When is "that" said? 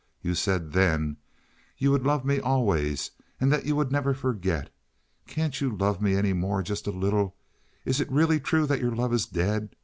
3.51-3.67, 8.65-8.81